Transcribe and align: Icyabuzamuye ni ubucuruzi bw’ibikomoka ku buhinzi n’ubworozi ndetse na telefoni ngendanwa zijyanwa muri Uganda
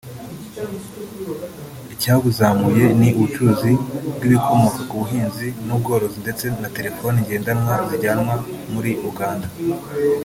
Icyabuzamuye 1.93 2.85
ni 2.99 3.09
ubucuruzi 3.17 3.71
bw’ibikomoka 4.15 4.79
ku 4.89 4.93
buhinzi 5.01 5.47
n’ubworozi 5.65 6.17
ndetse 6.25 6.45
na 6.61 6.69
telefoni 6.75 7.17
ngendanwa 7.25 7.75
zijyanwa 7.89 8.35
muri 8.73 8.91
Uganda 9.09 9.47